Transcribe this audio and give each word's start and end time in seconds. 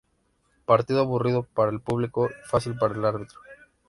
Partido 0.65 1.01
aburrido 1.01 1.43
para 1.43 1.69
el 1.69 1.79
público 1.79 2.27
y 2.27 2.49
fácil 2.49 2.75
para 2.75 2.95
el 2.95 3.05
árbitro. 3.05 3.39